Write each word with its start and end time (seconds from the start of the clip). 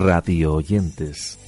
Radio 0.00 0.54
oyentes. 0.54 1.38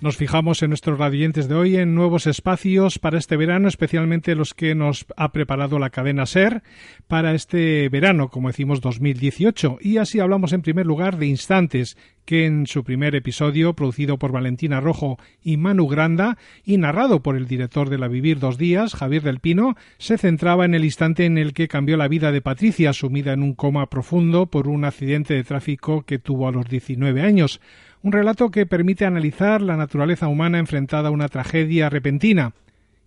Nos 0.00 0.16
fijamos 0.16 0.62
en 0.62 0.70
nuestros 0.70 0.98
radiantes 0.98 1.46
de 1.46 1.54
hoy 1.54 1.76
en 1.76 1.94
nuevos 1.94 2.26
espacios 2.26 2.98
para 2.98 3.18
este 3.18 3.36
verano, 3.36 3.68
especialmente 3.68 4.34
los 4.34 4.54
que 4.54 4.74
nos 4.74 5.04
ha 5.14 5.30
preparado 5.30 5.78
la 5.78 5.90
cadena 5.90 6.24
SER 6.24 6.62
para 7.06 7.34
este 7.34 7.86
verano, 7.90 8.30
como 8.30 8.48
decimos 8.48 8.80
2018. 8.80 9.76
Y 9.82 9.98
así 9.98 10.18
hablamos 10.18 10.54
en 10.54 10.62
primer 10.62 10.86
lugar 10.86 11.18
de 11.18 11.26
Instantes, 11.26 11.98
que 12.24 12.46
en 12.46 12.66
su 12.66 12.82
primer 12.82 13.14
episodio, 13.14 13.74
producido 13.74 14.16
por 14.16 14.32
Valentina 14.32 14.80
Rojo 14.80 15.18
y 15.42 15.58
Manu 15.58 15.86
Granda 15.86 16.38
y 16.64 16.78
narrado 16.78 17.22
por 17.22 17.36
el 17.36 17.46
director 17.46 17.90
de 17.90 17.98
La 17.98 18.08
Vivir 18.08 18.38
dos 18.38 18.56
días, 18.56 18.94
Javier 18.94 19.22
del 19.22 19.40
Pino, 19.40 19.76
se 19.98 20.16
centraba 20.16 20.64
en 20.64 20.74
el 20.74 20.84
instante 20.84 21.26
en 21.26 21.36
el 21.36 21.52
que 21.52 21.68
cambió 21.68 21.98
la 21.98 22.08
vida 22.08 22.32
de 22.32 22.40
Patricia, 22.40 22.94
sumida 22.94 23.34
en 23.34 23.42
un 23.42 23.52
coma 23.52 23.90
profundo 23.90 24.46
por 24.46 24.66
un 24.66 24.86
accidente 24.86 25.34
de 25.34 25.44
tráfico 25.44 26.04
que 26.04 26.18
tuvo 26.18 26.48
a 26.48 26.52
los 26.52 26.66
19 26.70 27.20
años. 27.20 27.60
Un 28.02 28.12
relato 28.12 28.50
que 28.50 28.64
permite 28.64 29.04
analizar 29.04 29.60
la 29.60 29.76
naturaleza 29.76 30.28
humana 30.28 30.58
enfrentada 30.58 31.08
a 31.08 31.12
una 31.12 31.28
tragedia 31.28 31.90
repentina. 31.90 32.52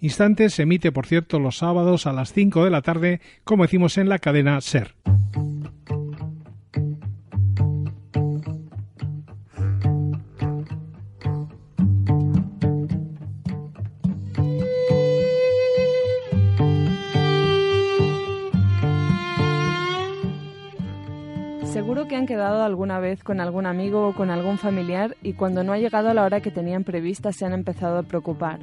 Instantes 0.01 0.53
se 0.53 0.63
emite, 0.63 0.91
por 0.91 1.07
cierto, 1.07 1.39
los 1.39 1.57
sábados 1.57 2.05
a 2.05 2.13
las 2.13 2.31
5 2.33 2.63
de 2.63 2.69
la 2.69 2.81
tarde, 2.81 3.21
como 3.43 3.63
decimos 3.63 3.97
en 3.97 4.09
la 4.09 4.19
cadena 4.19 4.61
SER. 4.61 4.93
Seguro 21.93 22.09
que 22.09 22.15
han 22.15 22.25
quedado 22.25 22.63
alguna 22.63 22.99
vez 22.99 23.23
con 23.23 23.39
algún 23.39 23.67
amigo 23.67 24.07
o 24.07 24.13
con 24.15 24.31
algún 24.31 24.57
familiar 24.57 25.15
y 25.21 25.33
cuando 25.33 25.63
no 25.63 25.73
ha 25.73 25.77
llegado 25.77 26.09
a 26.09 26.15
la 26.15 26.23
hora 26.23 26.41
que 26.41 26.49
tenían 26.49 26.83
prevista 26.83 27.31
se 27.31 27.45
han 27.45 27.53
empezado 27.53 27.99
a 27.99 28.01
preocupar. 28.01 28.61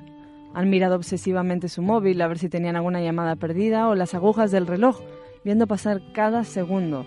Han 0.53 0.69
mirado 0.69 0.97
obsesivamente 0.97 1.69
su 1.69 1.81
móvil 1.81 2.21
a 2.23 2.27
ver 2.27 2.41
si 2.41 2.49
tenían 2.49 2.75
alguna 2.75 3.01
llamada 3.01 3.37
perdida 3.37 3.87
o 3.87 3.95
las 3.95 4.17
agujas 4.17 4.51
del 4.51 4.67
reloj, 4.67 4.99
viendo 5.45 5.69
pasar 5.69 6.01
cada 6.13 6.43
segundo. 6.43 7.07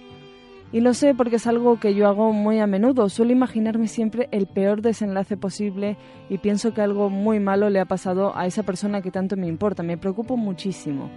Y 0.72 0.80
lo 0.80 0.94
sé 0.94 1.14
porque 1.14 1.36
es 1.36 1.46
algo 1.46 1.78
que 1.82 1.94
yo 1.94 2.08
hago 2.08 2.32
muy 2.32 2.62
a 2.62 2.68
menudo. 2.68 3.10
Suelo 3.10 3.34
imaginarme 3.34 3.90
siempre 3.90 4.30
el 4.32 4.48
peor 4.48 4.82
desenlace 4.82 5.36
posible 5.36 5.98
y 6.30 6.38
pienso 6.38 6.74
que 6.74 6.80
algo 6.80 7.10
muy 7.10 7.42
malo 7.42 7.70
le 7.70 7.82
ha 7.82 7.86
pasado 7.86 8.32
a 8.38 8.46
esa 8.46 8.64
persona 8.64 9.02
que 9.02 9.12
tanto 9.12 9.36
me 9.36 9.48
importa. 9.48 9.84
Me 9.84 9.98
preocupo 9.98 10.38
muchísimo. 10.38 11.10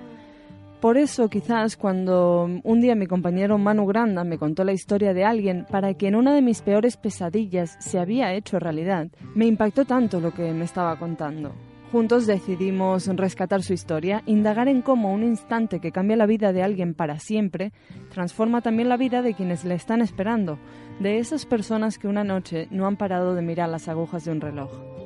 Por 0.81 0.99
eso, 0.99 1.29
quizás, 1.31 1.77
cuando 1.77 2.49
un 2.63 2.81
día 2.81 2.95
mi 2.95 3.07
compañero 3.07 3.57
Manu 3.57 3.87
Granda 3.87 4.25
me 4.25 4.39
contó 4.39 4.63
la 4.63 4.73
historia 4.73 5.15
de 5.15 5.25
alguien 5.25 5.67
para 5.71 5.95
quien 5.95 6.15
una 6.15 6.35
de 6.35 6.43
mis 6.43 6.61
peores 6.61 6.99
pesadillas 6.99 7.77
se 7.81 7.99
había 7.99 8.35
hecho 8.35 8.59
realidad, 8.59 9.09
me 9.35 9.47
impactó 9.47 9.87
tanto 9.87 10.21
lo 10.21 10.35
que 10.35 10.53
me 10.53 10.65
estaba 10.65 10.99
contando. 10.99 11.53
Juntos 11.91 12.27
decidimos 12.27 13.07
rescatar 13.07 13.63
su 13.63 13.73
historia, 13.73 14.23
indagar 14.27 14.69
en 14.69 14.83
cómo 14.83 15.15
un 15.15 15.23
instante 15.23 15.81
que 15.81 15.93
cambia 15.93 16.17
la 16.17 16.27
vida 16.27 16.53
de 16.53 16.63
alguien 16.63 16.95
para 16.95 17.21
siempre 17.21 17.73
transforma 18.11 18.61
también 18.61 18.91
la 18.91 18.99
vida 18.99 19.23
de 19.23 19.35
quienes 19.35 19.65
le 19.65 19.75
están 19.75 20.03
esperando, 20.03 20.59
de 21.01 21.19
esas 21.19 21.47
personas 21.47 21.99
que 21.99 22.09
una 22.09 22.25
noche 22.25 22.69
no 22.71 22.87
han 22.87 22.97
parado 22.97 23.35
de 23.35 23.43
mirar 23.43 23.71
las 23.71 23.89
agujas 23.89 24.25
de 24.25 24.33
un 24.33 24.41
reloj. 24.41 25.06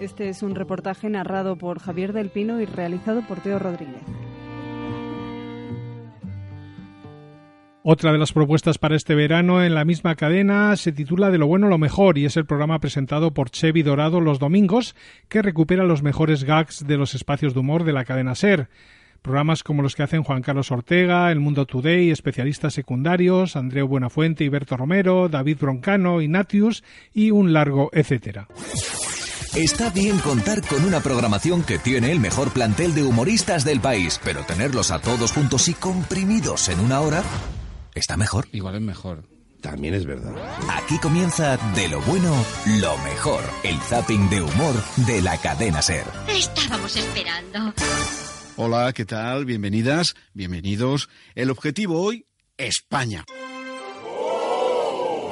Este 0.00 0.30
es 0.30 0.42
un 0.42 0.54
reportaje 0.54 1.10
narrado 1.10 1.56
por 1.56 1.78
Javier 1.78 2.14
del 2.14 2.30
Pino 2.30 2.58
y 2.58 2.64
realizado 2.64 3.20
por 3.28 3.40
Teo 3.40 3.58
Rodríguez. 3.58 4.00
Otra 7.82 8.10
de 8.10 8.18
las 8.18 8.32
propuestas 8.32 8.78
para 8.78 8.96
este 8.96 9.14
verano 9.14 9.62
en 9.62 9.74
la 9.74 9.84
misma 9.84 10.14
cadena 10.14 10.74
se 10.76 10.92
titula 10.92 11.30
De 11.30 11.36
lo 11.36 11.46
bueno 11.46 11.68
lo 11.68 11.76
mejor 11.76 12.16
y 12.16 12.24
es 12.24 12.38
el 12.38 12.46
programa 12.46 12.78
presentado 12.78 13.32
por 13.34 13.50
Chevy 13.50 13.82
Dorado 13.82 14.22
los 14.22 14.38
domingos 14.38 14.96
que 15.28 15.42
recupera 15.42 15.84
los 15.84 16.02
mejores 16.02 16.44
gags 16.44 16.86
de 16.86 16.96
los 16.96 17.14
espacios 17.14 17.52
de 17.52 17.60
humor 17.60 17.84
de 17.84 17.92
la 17.92 18.06
cadena 18.06 18.34
SER. 18.34 18.68
Programas 19.20 19.62
como 19.62 19.82
los 19.82 19.96
que 19.96 20.02
hacen 20.02 20.22
Juan 20.22 20.40
Carlos 20.40 20.70
Ortega, 20.70 21.30
El 21.30 21.40
Mundo 21.40 21.66
Today, 21.66 22.10
especialistas 22.10 22.72
secundarios, 22.72 23.54
Andreu 23.54 23.86
Buenafuente 23.86 24.44
y 24.44 24.48
Berto 24.48 24.78
Romero, 24.78 25.28
David 25.28 25.58
Broncano, 25.60 26.22
Ignatius 26.22 26.84
y 27.12 27.32
un 27.32 27.52
largo 27.52 27.90
etcétera. 27.92 28.48
Está 29.54 29.90
bien 29.90 30.18
contar 30.18 30.62
con 30.64 30.84
una 30.84 31.00
programación 31.00 31.64
que 31.64 31.80
tiene 31.80 32.12
el 32.12 32.20
mejor 32.20 32.52
plantel 32.52 32.94
de 32.94 33.02
humoristas 33.02 33.64
del 33.64 33.80
país, 33.80 34.20
pero 34.22 34.44
tenerlos 34.44 34.92
a 34.92 35.00
todos 35.00 35.32
juntos 35.32 35.66
y 35.66 35.74
comprimidos 35.74 36.68
en 36.68 36.78
una 36.78 37.00
hora 37.00 37.24
está 37.94 38.16
mejor. 38.16 38.46
Igual 38.52 38.76
es 38.76 38.80
mejor. 38.80 39.24
También 39.60 39.94
es 39.94 40.06
verdad. 40.06 40.34
Aquí 40.70 40.98
comienza 40.98 41.56
De 41.74 41.88
lo 41.88 42.00
bueno, 42.02 42.32
lo 42.80 42.96
mejor. 42.98 43.42
El 43.64 43.76
zapping 43.80 44.30
de 44.30 44.40
humor 44.40 44.74
de 44.96 45.20
la 45.20 45.36
cadena 45.36 45.82
Ser. 45.82 46.04
Estábamos 46.28 46.94
esperando. 46.96 47.74
Hola, 48.56 48.92
¿qué 48.92 49.04
tal? 49.04 49.46
Bienvenidas, 49.46 50.14
bienvenidos. 50.32 51.08
El 51.34 51.50
objetivo 51.50 52.00
hoy, 52.00 52.24
España. 52.56 53.24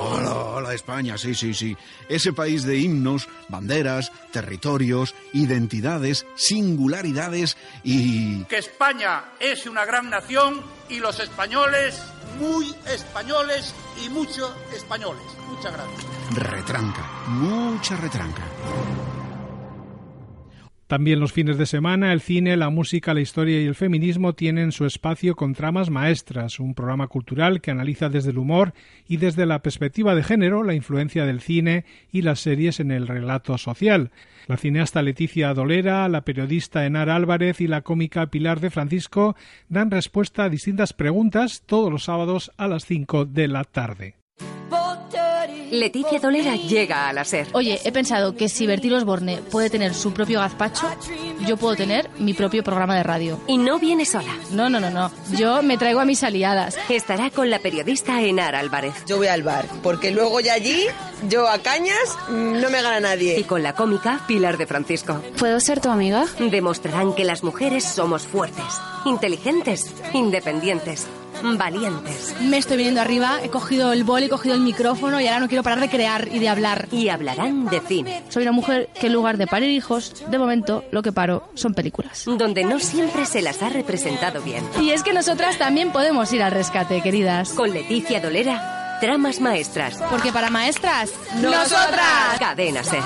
Hola, 0.01 0.35
hola 0.35 0.75
España, 0.75 1.19
sí, 1.19 1.35
sí, 1.35 1.55
sí. 1.55 1.77
Ese 2.09 2.33
país 2.33 2.63
de 2.63 2.79
himnos, 2.79 3.29
banderas, 3.49 4.13
territorios, 4.33 5.15
identidades, 5.33 6.25
singularidades 6.37 7.57
y... 7.83 8.45
Que 8.45 8.59
España 8.59 9.33
es 9.41 9.67
una 9.67 9.85
gran 9.85 10.09
nación 10.09 10.63
y 10.89 11.01
los 11.01 11.19
españoles 11.19 12.01
muy 12.39 12.73
españoles 12.87 13.75
y 14.05 14.09
muchos 14.11 14.53
españoles. 14.73 15.25
Muchas 15.49 15.73
gracias. 15.73 16.07
Retranca, 16.35 17.03
mucha 17.27 17.97
retranca. 17.97 18.45
También 20.89 21.21
los 21.21 21.35
fines 21.35 21.59
de 21.59 21.67
semana, 21.67 22.15
el 22.15 22.23
cine, 22.23 22.57
la 22.57 22.71
música, 22.71 23.13
la 23.13 23.21
historia 23.21 23.61
y 23.61 23.67
el 23.67 23.75
feminismo 23.75 24.33
tienen 24.33 24.73
su 24.73 24.87
espacio 24.87 25.37
con 25.37 25.53
Tramas 25.53 25.91
Maestras, 25.91 26.61
un 26.61 26.73
programa 26.73 27.09
cultural 27.09 27.61
que 27.61 27.71
analiza 27.71 28.09
desde 28.09 28.31
el 28.31 28.39
humor 28.39 28.73
y 29.07 29.19
desde 29.19 29.45
la 29.45 29.61
perspectiva 29.61 30.15
de 30.15 30.23
género 30.23 30.63
la 30.63 30.73
influencia 30.73 31.27
del 31.27 31.43
cine 31.43 31.85
y 32.11 32.23
las 32.23 32.41
series 32.41 32.81
en 32.81 32.91
el 32.91 33.07
relato 33.07 33.59
social. 33.59 34.13
La 34.47 34.57
cineasta 34.57 35.03
Leticia 35.03 35.53
Dolera, 35.53 36.09
la 36.09 36.23
periodista 36.23 36.87
Enar 36.87 37.11
Álvarez 37.11 37.61
y 37.61 37.67
la 37.67 37.83
cómica 37.83 38.29
Pilar 38.29 38.61
de 38.61 38.71
Francisco 38.71 39.37
dan 39.69 39.91
respuesta 39.91 40.45
a 40.45 40.49
distintas 40.49 40.95
preguntas 40.95 41.65
todos 41.67 41.93
los 41.93 42.05
sábados 42.05 42.51
a 42.57 42.67
las 42.67 42.87
5 42.87 43.27
de 43.27 43.49
la 43.49 43.65
tarde. 43.65 44.18
Leticia 45.71 46.19
Dolera 46.19 46.57
llega 46.57 47.09
a 47.09 47.13
la 47.13 47.25
SER. 47.25 47.49
Oye, 47.53 47.81
he 47.85 47.93
pensado 47.93 48.35
que 48.35 48.49
si 48.49 48.67
Bertil 48.67 48.95
Osborne 48.95 49.41
puede 49.51 49.71
tener 49.71 49.95
su 49.95 50.13
propio 50.13 50.41
gazpacho, 50.41 50.87
yo 51.47 51.57
puedo 51.57 51.77
tener 51.77 52.11
mi 52.19 52.35
propio 52.35 52.63
programa 52.63 52.97
de 52.97 53.03
radio. 53.03 53.41
Y 53.47 53.59
no 53.59 53.79
viene 53.79 54.05
sola. 54.05 54.35
No, 54.53 54.69
no, 54.71 54.81
no, 54.81 54.91
no. 54.91 55.11
Yo 55.37 55.63
me 55.63 55.79
traigo 55.79 56.01
a 56.01 56.05
mis 56.05 56.23
aliadas. 56.23 56.77
Estará 56.89 57.31
con 57.31 57.51
la 57.51 57.59
periodista 57.59 58.23
Enar 58.23 58.55
Álvarez. 58.55 58.95
Yo 59.07 59.17
voy 59.19 59.27
al 59.29 59.43
bar, 59.43 59.67
porque 59.83 60.11
luego 60.11 60.41
ya 60.41 60.55
allí, 60.55 60.85
yo 61.29 61.49
a 61.49 61.59
cañas, 61.59 62.17
no 62.29 62.71
me 62.71 62.83
gana 62.83 63.01
nadie. 63.01 63.39
Y 63.39 63.45
con 63.45 63.63
la 63.63 63.75
cómica 63.75 64.21
Pilar 64.27 64.57
de 64.59 64.67
Francisco. 64.67 65.23
¿Puedo 65.39 65.61
ser 65.61 65.81
tu 65.81 65.91
amiga? 65.91 66.27
Demostrarán 66.39 67.15
que 67.15 67.25
las 67.25 67.43
mujeres 67.45 67.85
somos 67.85 68.23
fuertes, 68.23 68.65
inteligentes, 69.05 69.93
independientes. 70.13 71.07
Valientes. 71.43 72.35
Me 72.41 72.59
estoy 72.59 72.77
viniendo 72.77 73.01
arriba, 73.01 73.39
he 73.43 73.49
cogido 73.49 73.93
el 73.93 74.05
bol, 74.05 74.23
he 74.23 74.29
cogido 74.29 74.55
el 74.55 74.61
micrófono 74.61 75.21
y 75.21 75.27
ahora 75.27 75.41
no 75.41 75.49
quiero 75.49 75.63
parar 75.63 75.81
de 75.81 75.89
crear 75.89 76.29
y 76.33 76.39
de 76.39 76.49
hablar. 76.49 76.89
Y 76.93 77.09
hablarán 77.09 77.67
de 77.67 77.81
cine. 77.81 78.23
Soy 78.29 78.43
una 78.43 78.53
mujer 78.53 78.89
que 78.99 79.07
en 79.07 79.13
lugar 79.13 79.37
de 79.39 79.47
parir 79.47 79.71
hijos, 79.71 80.25
de 80.29 80.39
momento 80.39 80.85
lo 80.91 81.03
que 81.03 81.13
paro 81.13 81.49
son 81.55 81.75
películas. 81.75 82.25
Donde 82.27 82.65
no 82.65 82.79
siempre 82.79 83.25
se 83.25 83.43
las 83.43 83.63
ha 83.63 83.69
representado 83.69 84.41
bien. 84.43 84.65
Y 84.81 84.91
es 84.91 85.03
que 85.03 85.13
nosotras 85.13 85.59
también 85.59 85.93
podemos 85.93 86.33
ir 86.33 86.43
al 86.43 86.53
rescate, 86.53 87.03
queridas. 87.03 87.51
Con 87.51 87.71
Leticia 87.73 88.21
Dolera, 88.21 88.99
tramas 89.01 89.41
maestras. 89.41 89.99
Porque 90.11 90.33
para 90.33 90.51
maestras, 90.51 91.11
¡Nosotras! 91.41 92.39
Cadena 92.39 92.83
Ser. 92.83 93.03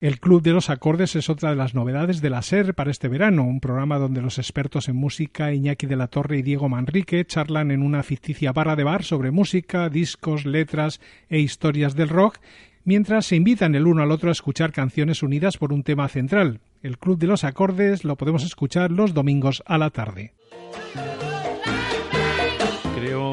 El 0.00 0.18
Club 0.18 0.40
de 0.40 0.52
los 0.52 0.70
Acordes 0.70 1.14
es 1.14 1.28
otra 1.28 1.50
de 1.50 1.56
las 1.56 1.74
novedades 1.74 2.22
de 2.22 2.30
la 2.30 2.40
SER 2.40 2.72
para 2.72 2.90
este 2.90 3.06
verano, 3.06 3.44
un 3.44 3.60
programa 3.60 3.98
donde 3.98 4.22
los 4.22 4.38
expertos 4.38 4.88
en 4.88 4.96
música 4.96 5.52
Iñaki 5.52 5.86
de 5.86 5.96
la 5.96 6.06
Torre 6.06 6.38
y 6.38 6.42
Diego 6.42 6.70
Manrique 6.70 7.26
charlan 7.26 7.70
en 7.70 7.82
una 7.82 8.02
ficticia 8.02 8.52
barra 8.52 8.76
de 8.76 8.84
bar 8.84 9.04
sobre 9.04 9.30
música, 9.30 9.90
discos, 9.90 10.46
letras 10.46 11.02
e 11.28 11.40
historias 11.40 11.96
del 11.96 12.08
rock, 12.08 12.38
mientras 12.82 13.26
se 13.26 13.36
invitan 13.36 13.74
el 13.74 13.86
uno 13.86 14.02
al 14.02 14.10
otro 14.10 14.30
a 14.30 14.32
escuchar 14.32 14.72
canciones 14.72 15.22
unidas 15.22 15.58
por 15.58 15.70
un 15.70 15.82
tema 15.82 16.08
central. 16.08 16.60
El 16.82 16.96
Club 16.96 17.18
de 17.18 17.26
los 17.26 17.44
Acordes 17.44 18.02
lo 18.02 18.16
podemos 18.16 18.42
escuchar 18.42 18.90
los 18.90 19.12
domingos 19.12 19.62
a 19.66 19.76
la 19.76 19.90
tarde. 19.90 20.32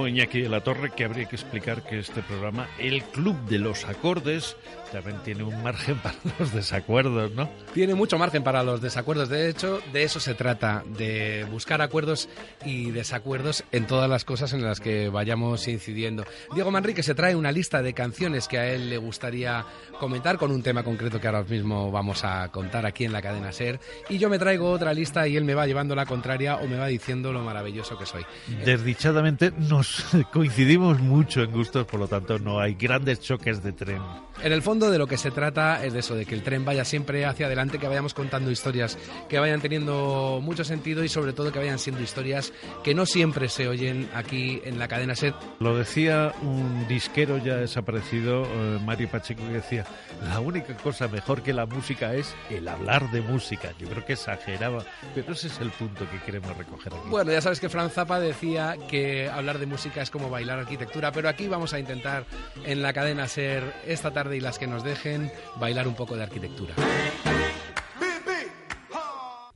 Iñaki 0.07 0.41
de 0.41 0.49
la 0.49 0.61
Torre, 0.61 0.91
que 0.91 1.05
habría 1.05 1.25
que 1.25 1.35
explicar 1.35 1.83
que 1.83 1.99
este 1.99 2.21
programa, 2.21 2.67
el 2.79 3.03
Club 3.03 3.37
de 3.47 3.59
los 3.59 3.85
Acordes, 3.85 4.55
también 4.91 5.17
tiene 5.23 5.43
un 5.43 5.61
margen 5.63 5.97
para 6.03 6.15
los 6.39 6.53
desacuerdos, 6.53 7.31
¿no? 7.33 7.49
Tiene 7.73 7.95
mucho 7.95 8.17
margen 8.17 8.43
para 8.43 8.63
los 8.63 8.81
desacuerdos. 8.81 9.29
De 9.29 9.49
hecho, 9.49 9.79
de 9.91 10.03
eso 10.03 10.19
se 10.19 10.33
trata, 10.33 10.83
de 10.97 11.45
buscar 11.51 11.81
acuerdos 11.81 12.29
y 12.65 12.91
desacuerdos 12.91 13.63
en 13.71 13.87
todas 13.87 14.09
las 14.09 14.25
cosas 14.25 14.53
en 14.53 14.63
las 14.63 14.79
que 14.79 15.09
vayamos 15.09 15.67
incidiendo. 15.67 16.25
Diego 16.53 16.71
Manrique 16.71 17.03
se 17.03 17.15
trae 17.15 17.35
una 17.35 17.51
lista 17.51 17.81
de 17.81 17.93
canciones 17.93 18.47
que 18.47 18.57
a 18.57 18.71
él 18.71 18.89
le 18.89 18.97
gustaría 18.97 19.65
comentar 19.99 20.37
con 20.37 20.51
un 20.51 20.63
tema 20.63 20.83
concreto 20.83 21.19
que 21.19 21.27
ahora 21.27 21.43
mismo 21.43 21.91
vamos 21.91 22.23
a 22.23 22.49
contar 22.49 22.85
aquí 22.85 23.05
en 23.05 23.13
la 23.13 23.21
cadena 23.21 23.51
Ser. 23.51 23.79
Y 24.09 24.17
yo 24.17 24.29
me 24.29 24.39
traigo 24.39 24.69
otra 24.71 24.93
lista 24.93 25.27
y 25.27 25.37
él 25.37 25.43
me 25.43 25.53
va 25.53 25.65
llevando 25.65 25.95
la 25.95 26.05
contraria 26.05 26.57
o 26.57 26.67
me 26.67 26.77
va 26.77 26.87
diciendo 26.87 27.31
lo 27.33 27.41
maravilloso 27.41 27.97
que 27.97 28.05
soy. 28.05 28.25
Desdichadamente 28.65 29.51
nos 29.57 29.96
coincidimos 30.33 30.99
mucho 30.99 31.43
en 31.43 31.51
gustos, 31.51 31.85
por 31.85 31.99
lo 31.99 32.07
tanto 32.07 32.39
no 32.39 32.59
hay 32.59 32.75
grandes 32.75 33.19
choques 33.19 33.63
de 33.63 33.73
tren. 33.73 34.01
En 34.43 34.51
el 34.51 34.61
fondo 34.61 34.91
de 34.91 34.99
lo 34.99 35.07
que 35.07 35.17
se 35.17 35.31
trata 35.31 35.83
es 35.83 35.93
de 35.93 35.99
eso, 35.99 36.13
de 36.13 36.25
que 36.25 36.35
el 36.35 36.43
tren 36.43 36.63
vaya 36.63 36.85
siempre 36.85 37.25
hacia 37.25 37.47
adelante, 37.47 37.79
que 37.79 37.87
vayamos 37.87 38.13
contando 38.13 38.51
historias 38.51 38.97
que 39.27 39.39
vayan 39.39 39.61
teniendo 39.61 40.39
mucho 40.43 40.63
sentido 40.63 41.03
y 41.03 41.09
sobre 41.09 41.33
todo 41.33 41.51
que 41.51 41.57
vayan 41.57 41.79
siendo 41.79 42.01
historias 42.01 42.53
que 42.83 42.93
no 42.93 43.07
siempre 43.07 43.49
se 43.49 43.67
oyen 43.67 44.07
aquí 44.13 44.61
en 44.63 44.77
la 44.77 44.87
cadena 44.87 45.15
SET. 45.15 45.33
Lo 45.59 45.75
decía 45.75 46.33
un 46.43 46.87
disquero 46.87 47.37
ya 47.39 47.55
desaparecido, 47.55 48.43
eh, 48.45 48.79
Mario 48.85 49.09
Pacheco, 49.09 49.41
que 49.47 49.53
decía, 49.53 49.85
la 50.29 50.39
única 50.39 50.77
cosa 50.77 51.07
mejor 51.07 51.41
que 51.41 51.53
la 51.53 51.65
música 51.65 52.13
es 52.13 52.35
el 52.51 52.67
hablar 52.67 53.09
de 53.11 53.21
música. 53.21 53.73
Yo 53.79 53.87
creo 53.87 54.05
que 54.05 54.13
exageraba, 54.13 54.85
pero 55.15 55.33
ese 55.33 55.47
es 55.47 55.59
el 55.59 55.71
punto 55.71 56.07
que 56.11 56.19
queremos 56.19 56.55
recoger 56.55 56.93
aquí. 56.93 57.09
Bueno, 57.09 57.31
ya 57.31 57.41
sabes 57.41 57.59
que 57.59 57.69
Franz 57.69 57.93
Zappa 57.93 58.19
decía 58.19 58.75
que 58.87 59.29
hablar 59.29 59.57
de 59.57 59.65
música 59.65 59.86
es 59.95 60.09
como 60.09 60.29
bailar 60.29 60.59
arquitectura, 60.59 61.11
pero 61.11 61.29
aquí 61.29 61.47
vamos 61.47 61.73
a 61.73 61.79
intentar 61.79 62.25
en 62.65 62.81
la 62.81 62.93
cadena 62.93 63.27
SER 63.27 63.63
esta 63.85 64.11
tarde 64.11 64.37
y 64.37 64.39
las 64.39 64.59
que 64.59 64.67
nos 64.67 64.83
dejen 64.83 65.31
bailar 65.59 65.87
un 65.87 65.95
poco 65.95 66.15
de 66.15 66.23
arquitectura. 66.23 66.73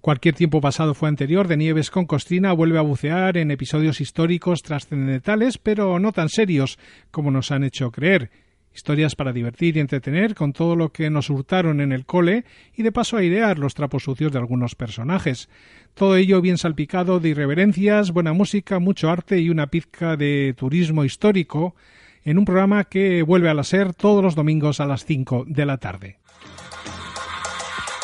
Cualquier 0.01 0.33
tiempo 0.33 0.62
pasado 0.62 0.95
fue 0.95 1.10
anterior, 1.10 1.48
de 1.48 1.57
Nieves 1.57 1.92
con 1.92 2.07
Costrina 2.07 2.54
vuelve 2.54 2.80
a 2.80 2.81
bucear 2.81 3.38
en 3.38 3.51
episodios 3.51 4.01
históricos 4.01 4.63
trascendentales, 4.63 5.60
pero 5.60 6.00
no 6.00 6.12
tan 6.12 6.28
serios 6.28 6.80
como 7.12 7.30
nos 7.30 7.51
han 7.51 7.63
hecho 7.63 7.92
creer. 7.92 8.31
Historias 8.73 9.15
para 9.15 9.33
divertir 9.33 9.75
y 9.75 9.81
entretener 9.81 10.33
con 10.33 10.53
todo 10.53 10.75
lo 10.75 10.89
que 10.89 11.09
nos 11.09 11.29
hurtaron 11.29 11.81
en 11.81 11.91
el 11.91 12.06
cole 12.06 12.45
y 12.75 12.83
de 12.83 12.91
paso 12.91 13.18
airear 13.18 13.59
los 13.59 13.73
trapos 13.73 14.03
sucios 14.03 14.31
de 14.31 14.39
algunos 14.39 14.75
personajes. 14.75 15.50
Todo 15.94 16.15
ello 16.15 16.41
bien 16.41 16.57
salpicado 16.57 17.19
de 17.19 17.29
irreverencias, 17.29 18.12
buena 18.12 18.33
música, 18.33 18.79
mucho 18.79 19.09
arte 19.09 19.39
y 19.39 19.50
una 19.50 19.68
pizca 19.68 20.15
de 20.15 20.53
turismo 20.57 21.03
histórico 21.03 21.75
en 22.23 22.38
un 22.38 22.45
programa 22.45 22.85
que 22.85 23.23
vuelve 23.23 23.50
a 23.50 23.53
la 23.53 23.63
SER 23.63 23.94
todos 23.94 24.23
los 24.23 24.35
domingos 24.35 24.79
a 24.79 24.85
las 24.85 25.06
5 25.06 25.45
de 25.47 25.65
la 25.65 25.77
tarde. 25.77 26.17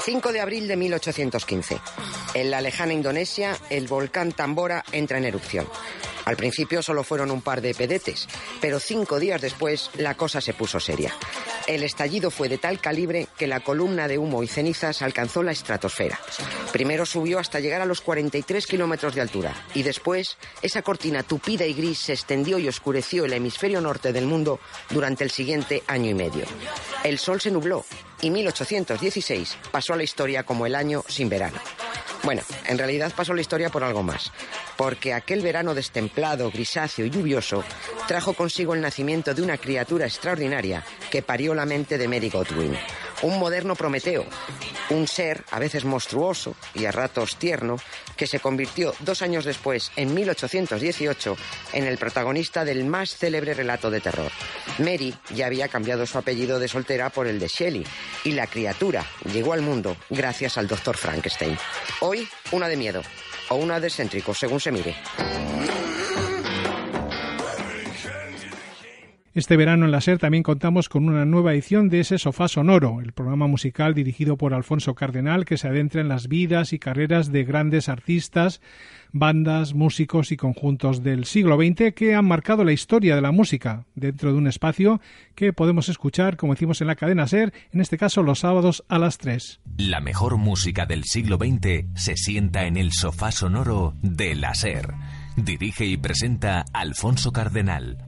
5 0.04 0.32
de 0.32 0.40
abril 0.40 0.68
de 0.68 0.78
1815. 0.78 1.78
En 2.34 2.52
la 2.52 2.62
lejana 2.62 2.94
Indonesia, 2.94 3.58
el 3.70 3.88
volcán 3.88 4.32
Tambora 4.32 4.84
entra 4.92 5.18
en 5.18 5.26
erupción. 5.26 5.66
Al 6.28 6.36
principio 6.36 6.84
solo 6.84 7.06
fueron 7.06 7.32
un 7.32 7.42
par 7.42 7.62
de 7.62 7.74
pedetes, 7.74 8.28
pero 8.60 8.82
cinco 8.82 9.18
días 9.18 9.40
después 9.40 9.90
la 9.96 10.18
cosa 10.18 10.42
se 10.42 10.54
puso 10.54 10.78
seria. 10.78 11.14
El 11.68 11.84
estallido 11.84 12.32
fue 12.32 12.50
de 12.50 12.58
tal 12.58 12.82
calibre 12.82 13.30
que 13.38 13.48
la 13.48 13.62
columna 13.62 14.10
de 14.10 14.18
humo 14.18 14.44
y 14.44 14.48
cenizas 14.48 15.02
alcanzó 15.02 15.42
la 15.42 15.54
estratosfera. 15.54 16.20
Primero 16.74 17.06
subió 17.06 17.40
hasta 17.40 17.62
llegar 17.62 17.80
a 17.80 17.86
los 17.86 18.02
43 18.02 18.68
kilómetros 18.68 19.16
de 19.16 19.22
altura 19.22 19.56
y 19.74 19.84
después 19.84 20.38
esa 20.62 20.82
cortina 20.82 21.24
tupida 21.24 21.66
y 21.66 21.74
gris 21.74 22.00
se 22.00 22.12
extendió 22.12 22.60
y 22.60 22.68
oscureció 22.68 23.24
el 23.24 23.32
hemisferio 23.32 23.80
norte 23.80 24.12
del 24.12 24.26
mundo 24.26 24.60
durante 24.90 25.24
el 25.24 25.32
siguiente 25.32 25.84
año 25.88 26.10
y 26.10 26.14
medio. 26.14 26.44
El 27.06 27.20
sol 27.20 27.40
se 27.40 27.52
nubló 27.52 27.86
y 28.22 28.32
1816 28.32 29.58
pasó 29.72 29.94
a 29.94 29.96
la 29.96 30.04
historia 30.04 30.44
como 30.44 30.66
el 30.66 30.76
año 30.76 31.06
sin 31.08 31.30
verano. 31.30 31.62
Bueno, 32.28 32.42
en 32.68 32.78
realidad 32.78 33.14
pasó 33.16 33.34
la 33.34 33.40
historia 33.40 33.70
por 33.70 33.86
algo 33.86 34.04
más, 34.04 34.34
porque 34.76 35.14
aquel 35.14 35.42
verano 35.42 35.74
destemplado, 35.74 36.52
grisáceo 36.52 37.06
y 37.06 37.10
lluvioso 37.10 37.64
trajo 38.06 38.34
consigo 38.34 38.74
el 38.74 38.82
nacimiento 38.82 39.34
de 39.34 39.42
una 39.42 39.58
criatura 39.58 40.08
extraordinaria 40.08 40.84
que 41.10 41.22
parió 41.22 41.56
la 41.56 41.66
mente 41.66 41.98
de 41.98 42.10
Mary 42.10 42.30
Godwin. 42.30 42.76
Un 43.24 43.40
moderno 43.40 43.76
Prometeo, 43.76 44.26
un 44.92 45.08
ser 45.08 45.44
a 45.52 45.60
veces 45.60 45.86
monstruoso 45.86 46.56
y 46.74 46.86
a 46.86 46.92
ratos 46.92 47.38
tierno, 47.38 47.78
que 48.16 48.28
se 48.28 48.40
convirtió 48.40 48.94
dos 49.00 49.22
años 49.22 49.44
después, 49.44 49.92
en 49.96 50.14
1818, 50.14 51.38
en 51.74 51.86
el 51.86 51.98
protagonista 51.98 52.64
del 52.64 52.86
más 52.86 53.16
célebre 53.16 53.54
relato 53.54 53.90
de 53.90 54.02
terror. 54.02 54.32
Mary 54.80 55.16
ya 55.34 55.48
había 55.48 55.68
cambiado 55.68 56.06
su 56.06 56.18
apellido 56.18 56.60
de 56.60 56.68
soltera 56.68 57.10
por 57.10 57.28
el 57.28 57.40
de 57.40 57.48
Shelley, 57.48 57.86
y 58.24 58.32
la 58.32 58.48
criatura 58.48 59.06
llegó 59.32 59.54
al 59.54 59.62
mundo 59.62 59.98
gracias 60.10 60.58
al 60.58 60.68
doctor 60.68 60.98
Frankenstein. 60.98 61.58
Hoy, 62.02 62.28
una 62.52 62.68
de 62.68 62.78
miedo, 62.78 63.02
o 63.50 63.56
una 63.56 63.80
de 63.80 63.88
excéntrico, 63.88 64.34
según 64.34 64.60
se 64.60 64.72
mire. 64.72 64.96
Este 69.38 69.56
verano 69.56 69.86
en 69.86 69.92
la 69.92 70.02
SER 70.02 70.18
también 70.18 70.42
contamos 70.42 70.90
con 70.90 71.08
una 71.08 71.24
nueva 71.24 71.54
edición 71.54 71.90
de 71.90 72.00
ese 72.00 72.18
Sofá 72.18 72.48
Sonoro, 72.48 73.02
el 73.02 73.14
programa 73.14 73.46
musical 73.46 73.94
dirigido 73.94 74.36
por 74.36 74.56
Alfonso 74.56 74.96
Cardenal 74.96 75.46
que 75.46 75.60
se 75.60 75.68
adentra 75.68 76.02
en 76.02 76.08
las 76.08 76.28
vidas 76.28 76.74
y 76.74 76.80
carreras 76.80 77.32
de 77.32 77.44
grandes 77.44 77.88
artistas, 77.88 78.62
bandas, 79.12 79.76
músicos 79.76 80.32
y 80.32 80.38
conjuntos 80.38 81.04
del 81.04 81.26
siglo 81.26 81.56
XX 81.56 81.94
que 81.94 82.16
han 82.16 82.26
marcado 82.26 82.64
la 82.64 82.72
historia 82.72 83.14
de 83.14 83.22
la 83.22 83.32
música 83.32 83.86
dentro 83.94 84.32
de 84.32 84.40
un 84.40 84.48
espacio 84.48 85.02
que 85.36 85.54
podemos 85.54 85.88
escuchar, 85.88 86.36
como 86.36 86.56
decimos 86.56 86.82
en 86.82 86.88
la 86.88 86.96
cadena 86.96 87.28
SER, 87.28 87.54
en 87.72 87.80
este 87.80 88.00
caso 88.00 88.24
los 88.24 88.40
sábados 88.40 88.86
a 88.88 88.98
las 88.98 89.20
3. 89.20 89.60
La 89.78 90.00
mejor 90.02 90.38
música 90.38 90.88
del 90.88 91.04
siglo 91.04 91.38
XX 91.38 91.86
se 91.94 92.18
sienta 92.18 92.66
en 92.66 92.76
el 92.76 92.92
Sofá 92.92 93.32
Sonoro 93.32 93.94
de 94.02 94.34
la 94.34 94.56
SER. 94.56 94.96
Dirige 95.36 95.86
y 95.86 95.96
presenta 95.96 96.66
Alfonso 96.74 97.32
Cardenal. 97.32 98.00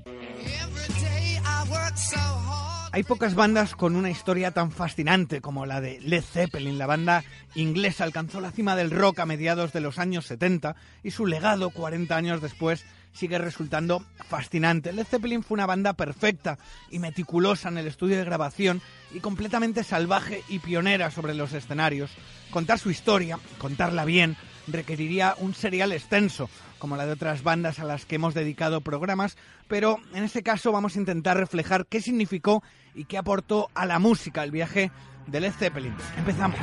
Hay 2.91 3.03
pocas 3.03 3.35
bandas 3.35 3.75
con 3.75 3.95
una 3.95 4.09
historia 4.09 4.51
tan 4.51 4.71
fascinante 4.71 5.41
como 5.41 5.67
la 5.67 5.79
de 5.79 5.99
Led 6.01 6.23
Zeppelin. 6.23 6.79
La 6.79 6.87
banda 6.87 7.23
inglesa 7.53 8.03
alcanzó 8.03 8.41
la 8.41 8.51
cima 8.51 8.75
del 8.75 8.89
rock 8.89 9.19
a 9.19 9.25
mediados 9.27 9.73
de 9.73 9.79
los 9.79 9.99
años 9.99 10.25
70 10.25 10.75
y 11.03 11.11
su 11.11 11.27
legado 11.27 11.69
40 11.69 12.15
años 12.15 12.41
después 12.41 12.85
sigue 13.13 13.37
resultando 13.37 14.03
fascinante. 14.27 14.91
Led 14.91 15.05
Zeppelin 15.05 15.43
fue 15.43 15.55
una 15.55 15.67
banda 15.67 15.93
perfecta 15.93 16.57
y 16.89 16.97
meticulosa 16.97 17.69
en 17.69 17.77
el 17.77 17.87
estudio 17.87 18.17
de 18.17 18.25
grabación 18.25 18.81
y 19.13 19.19
completamente 19.19 19.83
salvaje 19.83 20.43
y 20.49 20.59
pionera 20.59 21.11
sobre 21.11 21.35
los 21.35 21.53
escenarios. 21.53 22.11
Contar 22.49 22.79
su 22.79 22.89
historia, 22.89 23.39
contarla 23.59 24.03
bien, 24.03 24.35
requeriría 24.67 25.35
un 25.37 25.53
serial 25.53 25.91
extenso, 25.91 26.49
como 26.79 26.97
la 26.97 27.05
de 27.05 27.11
otras 27.11 27.43
bandas 27.43 27.79
a 27.79 27.83
las 27.83 28.05
que 28.05 28.15
hemos 28.15 28.33
dedicado 28.33 28.81
programas, 28.81 29.37
pero 29.67 29.97
en 30.13 30.23
este 30.23 30.41
caso 30.41 30.71
vamos 30.71 30.95
a 30.95 30.99
intentar 30.99 31.37
reflejar 31.37 31.85
qué 31.85 32.01
significó 32.01 32.63
y 32.95 33.05
qué 33.05 33.17
aportó 33.17 33.69
a 33.75 33.85
la 33.85 33.99
música 33.99 34.43
el 34.43 34.51
viaje 34.51 34.91
de 35.27 35.41
Led 35.41 35.51
Zeppelin. 35.51 35.93
Empezamos. 36.17 36.59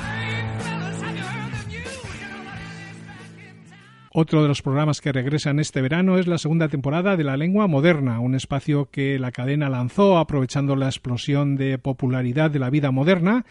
Otro 4.18 4.40
de 4.40 4.48
los 4.48 4.62
programas 4.62 5.02
que 5.02 5.12
regresan 5.12 5.60
este 5.60 5.82
verano 5.82 6.16
es 6.16 6.26
la 6.26 6.38
segunda 6.38 6.68
temporada 6.68 7.18
de 7.18 7.24
La 7.24 7.36
Lengua 7.36 7.66
Moderna, 7.66 8.18
un 8.18 8.34
espacio 8.34 8.88
que 8.90 9.18
la 9.18 9.30
cadena 9.30 9.68
lanzó 9.68 10.16
aprovechando 10.16 10.74
la 10.74 10.86
explosión 10.86 11.56
de 11.56 11.76
popularidad 11.76 12.50
de 12.50 12.58
la 12.58 12.70
vida 12.70 12.90
moderna 12.90 13.44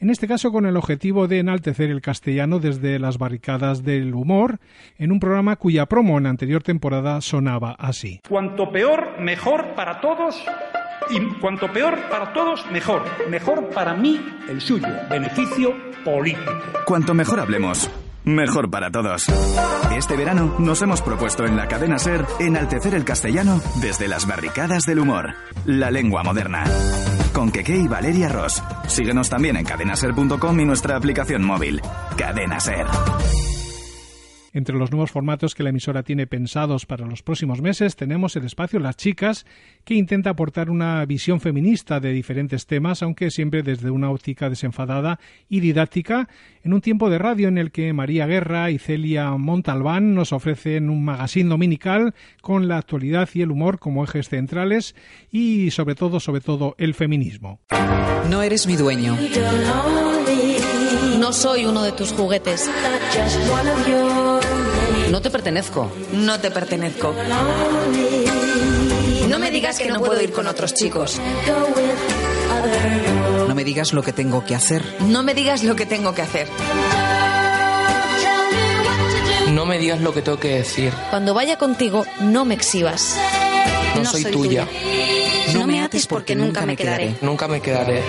en 0.00 0.08
este 0.08 0.26
caso 0.26 0.50
con 0.50 0.64
el 0.64 0.76
objetivo 0.76 1.28
de 1.28 1.38
enaltecer 1.38 1.90
el 1.90 2.00
castellano 2.00 2.58
desde 2.58 2.98
las 2.98 3.18
barricadas 3.18 3.84
del 3.84 4.14
humor, 4.14 4.58
en 4.98 5.12
un 5.12 5.20
programa 5.20 5.56
cuya 5.56 5.86
promo 5.86 6.16
en 6.16 6.24
la 6.24 6.30
anterior 6.30 6.62
temporada 6.62 7.20
sonaba 7.20 7.76
así. 7.78 8.20
Cuanto 8.26 8.72
peor, 8.72 9.20
mejor 9.20 9.74
para 9.74 10.00
todos. 10.00 10.42
Y 11.10 11.20
cuanto 11.40 11.70
peor 11.70 11.98
para 12.08 12.32
todos, 12.32 12.64
mejor. 12.70 13.02
Mejor 13.28 13.68
para 13.70 13.94
mí, 13.94 14.18
el 14.48 14.60
suyo. 14.60 14.88
Beneficio 15.10 15.74
político. 16.02 16.50
Cuanto 16.86 17.12
mejor 17.12 17.40
hablemos, 17.40 17.90
mejor 18.24 18.70
para 18.70 18.90
todos. 18.90 19.26
Este 19.94 20.16
verano 20.16 20.56
nos 20.58 20.80
hemos 20.80 21.02
propuesto 21.02 21.44
en 21.44 21.56
la 21.56 21.68
cadena 21.68 21.98
Ser 21.98 22.24
enaltecer 22.38 22.94
el 22.94 23.04
castellano 23.04 23.60
desde 23.82 24.08
las 24.08 24.26
barricadas 24.26 24.84
del 24.84 25.00
humor. 25.00 25.34
La 25.66 25.90
lengua 25.90 26.22
moderna. 26.22 26.64
Con 27.40 27.50
Keke 27.50 27.74
y 27.74 27.88
Valeria 27.88 28.28
Ross. 28.28 28.62
Síguenos 28.86 29.30
también 29.30 29.56
en 29.56 29.64
cadenaser.com 29.64 30.60
y 30.60 30.64
nuestra 30.66 30.94
aplicación 30.94 31.42
móvil. 31.42 31.80
Cadena 32.14 32.60
Ser. 32.60 32.84
Entre 34.52 34.76
los 34.76 34.90
nuevos 34.90 35.10
formatos 35.12 35.54
que 35.54 35.62
la 35.62 35.70
emisora 35.70 36.02
tiene 36.02 36.26
pensados 36.26 36.86
para 36.86 37.06
los 37.06 37.22
próximos 37.22 37.62
meses 37.62 37.94
tenemos 37.94 38.34
el 38.36 38.44
espacio 38.44 38.80
Las 38.80 38.96
Chicas, 38.96 39.46
que 39.84 39.94
intenta 39.94 40.30
aportar 40.30 40.70
una 40.70 41.04
visión 41.04 41.40
feminista 41.40 42.00
de 42.00 42.12
diferentes 42.12 42.66
temas, 42.66 43.02
aunque 43.02 43.30
siempre 43.30 43.62
desde 43.62 43.90
una 43.90 44.10
óptica 44.10 44.50
desenfadada 44.50 45.20
y 45.48 45.60
didáctica, 45.60 46.28
en 46.62 46.72
un 46.72 46.80
tiempo 46.80 47.10
de 47.10 47.18
radio 47.18 47.48
en 47.48 47.58
el 47.58 47.70
que 47.70 47.92
María 47.92 48.26
Guerra 48.26 48.70
y 48.70 48.78
Celia 48.78 49.30
Montalbán 49.30 50.14
nos 50.14 50.32
ofrecen 50.32 50.90
un 50.90 51.04
magazine 51.04 51.48
dominical 51.48 52.14
con 52.42 52.68
la 52.68 52.78
actualidad 52.78 53.28
y 53.34 53.42
el 53.42 53.50
humor 53.50 53.78
como 53.78 54.04
ejes 54.04 54.28
centrales 54.28 54.94
y 55.30 55.70
sobre 55.70 55.94
todo, 55.94 56.20
sobre 56.20 56.40
todo, 56.40 56.74
el 56.78 56.94
feminismo. 56.94 57.60
No 58.28 58.42
eres 58.42 58.66
mi 58.66 58.76
dueño. 58.76 59.16
No 61.18 61.32
soy 61.32 61.66
uno 61.66 61.82
de 61.82 61.92
tus 61.92 62.12
juguetes. 62.12 62.70
No 65.10 65.20
te 65.20 65.30
pertenezco. 65.30 65.90
No 66.12 66.38
te 66.38 66.50
pertenezco. 66.50 67.12
No 69.28 69.38
me 69.38 69.50
digas 69.50 69.78
que 69.78 69.88
no 69.88 70.00
puedo 70.00 70.20
ir 70.20 70.32
con 70.32 70.46
otros 70.46 70.72
chicos. 70.72 71.20
No 73.48 73.54
me 73.54 73.64
digas 73.64 73.92
lo 73.92 74.02
que 74.02 74.12
tengo 74.12 74.44
que 74.44 74.54
hacer. 74.54 74.84
No 75.00 75.22
me 75.24 75.34
digas 75.34 75.64
lo 75.64 75.74
que 75.74 75.86
tengo 75.86 76.14
que 76.14 76.22
hacer. 76.22 76.48
No 79.52 79.66
me 79.66 79.78
digas 79.78 80.00
lo 80.00 80.14
que 80.14 80.22
tengo 80.22 80.38
que 80.38 80.54
decir. 80.56 80.92
Cuando 81.10 81.34
vaya 81.34 81.58
contigo, 81.58 82.04
no 82.20 82.44
me 82.44 82.54
exhibas. 82.54 83.16
No, 83.96 84.04
soy, 84.04 84.24
tuya. 84.26 84.66
No 85.54 85.66
me 85.66 85.82
ates 85.82 86.06
porque 86.06 86.36
nunca 86.36 86.64
me 86.64 86.76
quedaré. 86.76 87.16
Nunca 87.20 87.48
me 87.48 87.60
quedaré. 87.60 88.02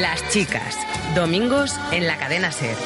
Las 0.00 0.28
chicas. 0.28 0.76
Domingos 1.14 1.74
en 1.90 2.06
la 2.06 2.18
cadena 2.18 2.52
Ser. 2.52 2.76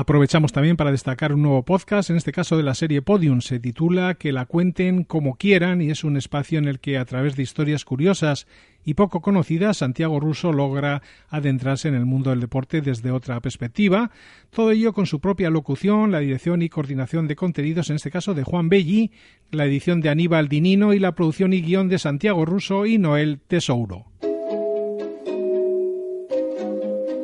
Aprovechamos 0.00 0.52
también 0.52 0.76
para 0.76 0.92
destacar 0.92 1.32
un 1.32 1.42
nuevo 1.42 1.64
podcast, 1.64 2.08
en 2.10 2.16
este 2.16 2.30
caso 2.30 2.56
de 2.56 2.62
la 2.62 2.76
serie 2.76 3.02
Podium. 3.02 3.40
Se 3.40 3.58
titula 3.58 4.14
Que 4.14 4.30
la 4.30 4.46
cuenten 4.46 5.02
como 5.02 5.34
quieran 5.34 5.82
y 5.82 5.90
es 5.90 6.04
un 6.04 6.16
espacio 6.16 6.60
en 6.60 6.66
el 6.66 6.78
que 6.78 6.98
a 6.98 7.04
través 7.04 7.34
de 7.34 7.42
historias 7.42 7.84
curiosas 7.84 8.46
y 8.84 8.94
poco 8.94 9.20
conocidas, 9.20 9.78
Santiago 9.78 10.20
Russo 10.20 10.52
logra 10.52 11.02
adentrarse 11.30 11.88
en 11.88 11.96
el 11.96 12.06
mundo 12.06 12.30
del 12.30 12.38
deporte 12.38 12.80
desde 12.80 13.10
otra 13.10 13.40
perspectiva. 13.40 14.12
Todo 14.50 14.70
ello 14.70 14.92
con 14.92 15.06
su 15.06 15.18
propia 15.18 15.50
locución, 15.50 16.12
la 16.12 16.20
dirección 16.20 16.62
y 16.62 16.68
coordinación 16.68 17.26
de 17.26 17.34
contenidos, 17.34 17.90
en 17.90 17.96
este 17.96 18.12
caso 18.12 18.34
de 18.34 18.44
Juan 18.44 18.68
Belli, 18.68 19.10
la 19.50 19.66
edición 19.66 20.00
de 20.00 20.10
Aníbal 20.10 20.48
Dinino 20.48 20.94
y 20.94 21.00
la 21.00 21.16
producción 21.16 21.52
y 21.52 21.60
guion 21.60 21.88
de 21.88 21.98
Santiago 21.98 22.44
Russo 22.44 22.86
y 22.86 22.98
Noel 22.98 23.40
Tesouro. 23.48 24.04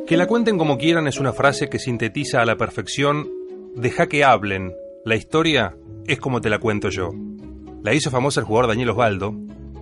Que 0.07 0.17
la 0.17 0.27
cuenten 0.27 0.59
como 0.59 0.77
quieran 0.77 1.07
es 1.07 1.19
una 1.19 1.33
frase 1.33 1.67
que 1.67 1.79
sintetiza 1.79 2.41
a 2.41 2.45
la 2.45 2.57
perfección 2.57 3.27
Deja 3.75 4.07
que 4.07 4.23
hablen, 4.23 4.73
la 5.03 5.15
historia 5.15 5.75
es 6.05 6.19
como 6.19 6.39
te 6.39 6.49
la 6.49 6.59
cuento 6.59 6.89
yo. 6.89 7.09
La 7.83 7.93
hizo 7.93 8.09
famosa 8.09 8.39
el 8.39 8.45
jugador 8.45 8.69
Daniel 8.69 8.91
Osvaldo, 8.91 9.35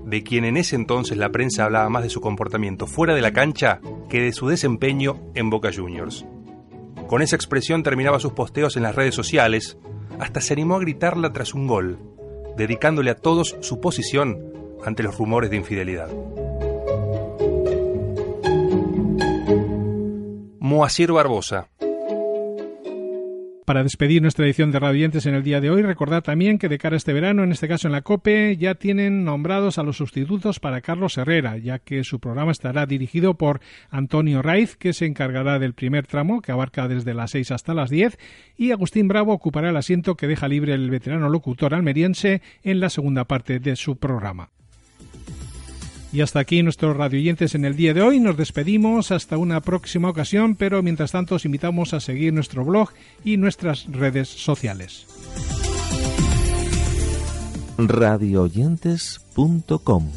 de 0.06 0.24
quien 0.24 0.46
en 0.46 0.58
ese 0.58 0.76
entonces 0.76 1.18
la 1.18 1.30
prensa 1.30 1.66
hablaba 1.66 1.90
más 1.90 2.02
de 2.04 2.10
su 2.10 2.22
comportamiento 2.22 2.88
fuera 2.88 3.14
de 3.14 3.22
la 3.22 3.34
cancha 3.34 3.82
que 4.10 4.22
de 4.22 4.32
su 4.32 4.48
desempeño 4.48 5.20
en 5.36 5.52
Boca 5.52 5.72
Juniors. 5.72 6.26
Con 7.08 7.22
esa 7.22 7.36
expresión 7.36 7.84
terminaba 7.84 8.20
sus 8.20 8.34
posteos 8.34 8.78
en 8.78 8.84
las 8.84 8.96
redes 8.96 9.14
sociales, 9.14 9.78
hasta 10.20 10.42
se 10.42 10.54
animó 10.54 10.78
a 10.78 10.80
gritarla 10.80 11.34
tras 11.34 11.54
un 11.54 11.68
gol, 11.68 12.00
dedicándole 12.58 13.12
a 13.12 13.16
todos 13.16 13.58
su 13.60 13.80
posición 13.80 14.54
ante 14.84 15.04
los 15.04 15.18
rumores 15.18 15.52
de 15.52 15.58
infidelidad. 15.58 16.10
Moacir 20.74 21.12
Barbosa. 21.12 21.68
Para 23.64 23.84
despedir 23.84 24.24
nuestra 24.24 24.44
edición 24.44 24.72
de 24.72 24.80
Radiantes 24.80 25.28
en 25.28 25.36
el 25.36 25.44
día 25.44 25.62
de 25.62 25.70
hoy, 25.70 25.84
recordad 25.84 26.24
también 26.24 26.58
que 26.58 26.68
de 26.68 26.80
cara 26.80 26.96
a 26.96 26.98
este 26.98 27.14
verano, 27.14 27.44
en 27.44 27.52
este 27.52 27.68
caso 27.68 27.88
en 27.88 27.92
la 27.92 28.02
COPE, 28.02 28.58
ya 28.58 28.74
tienen 28.74 29.24
nombrados 29.24 29.78
a 29.78 29.84
los 29.84 29.98
sustitutos 29.98 30.60
para 30.60 30.82
Carlos 30.82 31.16
Herrera, 31.20 31.60
ya 31.60 31.78
que 31.78 32.04
su 32.04 32.20
programa 32.20 32.52
estará 32.52 32.88
dirigido 32.88 33.36
por 33.36 33.62
Antonio 33.92 34.42
Raiz, 34.42 34.76
que 34.76 34.94
se 34.94 35.06
encargará 35.06 35.60
del 35.60 35.76
primer 35.76 36.08
tramo, 36.08 36.42
que 36.42 36.52
abarca 36.52 36.88
desde 36.88 37.14
las 37.14 37.30
6 37.30 37.52
hasta 37.52 37.76
las 37.76 37.92
10, 37.92 38.18
y 38.58 38.72
Agustín 38.72 39.08
Bravo 39.08 39.32
ocupará 39.32 39.70
el 39.70 39.78
asiento 39.78 40.16
que 40.16 40.26
deja 40.26 40.48
libre 40.48 40.74
el 40.74 40.90
veterano 40.90 41.30
locutor 41.30 41.76
almeriense 41.76 42.42
en 42.64 42.80
la 42.80 42.90
segunda 42.90 43.26
parte 43.26 43.60
de 43.60 43.76
su 43.76 43.98
programa. 43.98 44.50
Y 46.14 46.22
hasta 46.22 46.40
aquí 46.40 46.62
nuestros 46.62 46.96
radioyentes 46.96 47.56
en 47.56 47.66
el 47.66 47.76
día 47.76 47.96
de 47.96 48.04
hoy. 48.04 48.20
Nos 48.20 48.38
despedimos 48.38 49.10
hasta 49.12 49.38
una 49.38 49.62
próxima 49.62 50.10
ocasión, 50.10 50.56
pero 50.56 50.84
mientras 50.84 51.12
tanto 51.12 51.34
os 51.36 51.46
invitamos 51.46 51.96
a 51.96 52.00
seguir 52.00 52.32
nuestro 52.32 52.64
blog 52.64 52.92
y 53.26 53.38
nuestras 53.38 53.88
redes 53.92 54.30
sociales. 54.30 55.08
radioyentes.com 57.80 60.12